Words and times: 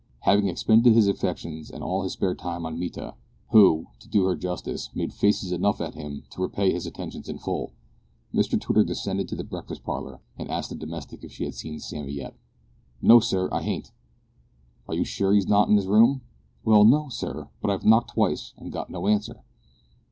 Having 0.21 0.47
expended 0.47 0.95
his 0.95 1.07
affections 1.07 1.69
and 1.69 1.83
all 1.83 2.01
his 2.01 2.13
spare 2.13 2.33
time 2.33 2.65
on 2.65 2.79
Mita, 2.79 3.13
who, 3.51 3.85
to 3.99 4.09
do 4.09 4.25
her 4.25 4.35
justice, 4.35 4.89
made 4.95 5.13
faces 5.13 5.51
enough 5.51 5.79
at 5.79 5.93
him 5.93 6.23
to 6.31 6.41
repay 6.41 6.73
his 6.73 6.87
attentions 6.87 7.29
in 7.29 7.37
full, 7.37 7.73
Mr 8.33 8.59
Twitter 8.59 8.83
descended 8.83 9.27
to 9.29 9.35
the 9.35 9.43
breakfast 9.43 9.83
parlour 9.83 10.19
and 10.39 10.49
asked 10.49 10.71
the 10.71 10.75
domestic 10.75 11.23
if 11.23 11.31
she 11.33 11.43
had 11.43 11.53
seen 11.53 11.79
Sammy 11.79 12.13
yet. 12.13 12.35
"No, 12.99 13.19
sir, 13.19 13.47
I 13.51 13.61
hain't." 13.61 13.91
"Are 14.87 14.95
you 14.95 15.03
sure 15.05 15.33
he's 15.35 15.47
not 15.47 15.69
in 15.69 15.75
his 15.75 15.85
room?" 15.85 16.21
"Well, 16.65 16.83
no, 16.83 17.09
sir, 17.09 17.49
but 17.61 17.69
I 17.69 17.77
knocked 17.87 18.13
twice 18.15 18.55
and 18.57 18.71
got 18.73 18.89
no 18.89 19.05
answer." 19.07 19.43